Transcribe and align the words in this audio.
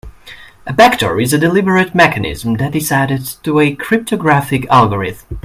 A 0.65 0.73
backdoor 0.73 1.21
is 1.21 1.31
a 1.31 1.37
deliberate 1.37 1.93
mechanism 1.93 2.55
that 2.55 2.75
is 2.75 2.91
added 2.91 3.23
to 3.43 3.59
a 3.59 3.75
cryptographic 3.75 4.65
algorithm. 4.67 5.37